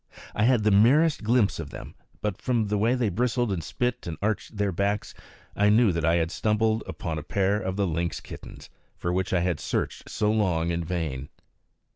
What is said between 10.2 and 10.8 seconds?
long